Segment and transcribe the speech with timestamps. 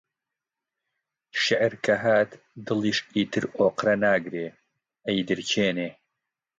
[1.43, 2.29] شیعر کە هات
[2.67, 4.47] دڵیش ئیتر ئۆقرە ناگرێ،
[5.07, 5.89] ئەیدرکێنێ